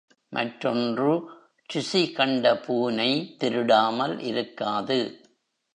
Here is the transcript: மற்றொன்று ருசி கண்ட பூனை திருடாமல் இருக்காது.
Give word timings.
மற்றொன்று 0.29 1.11
ருசி 1.69 2.11
கண்ட 2.11 2.57
பூனை 2.57 3.35
திருடாமல் 3.37 4.19
இருக்காது. 4.19 4.99